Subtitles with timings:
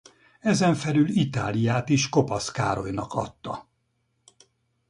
[0.39, 3.67] Ezen felül Itáliát is Kopasz Károlynak adta.